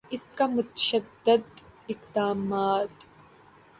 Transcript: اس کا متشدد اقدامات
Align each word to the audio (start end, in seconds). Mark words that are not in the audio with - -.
اس 0.11 0.23
کا 0.35 0.45
متشدد 0.47 1.43
اقدامات 1.89 2.93